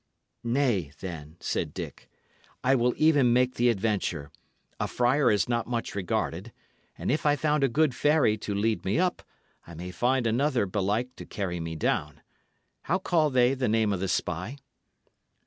[0.43, 2.09] "Nay, then," said Dick,
[2.63, 4.31] "I will even make the adventure.
[4.79, 6.51] A friar is not much regarded;
[6.97, 9.21] and if I found a good fairy to lead me up,
[9.67, 12.21] I may find another belike to carry me down.
[12.85, 14.57] How call they the name of this spy?"